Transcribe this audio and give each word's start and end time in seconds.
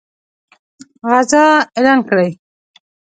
غزا 1.09 1.45
اعلان 1.75 1.99
کړي. 2.09 2.29